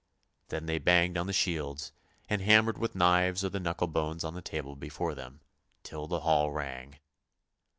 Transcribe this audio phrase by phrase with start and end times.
[0.49, 1.91] "Then they banged on the shields,
[2.27, 5.41] and hammered with knives or the knuckle bones on the table before them,
[5.83, 6.97] till the hall rang.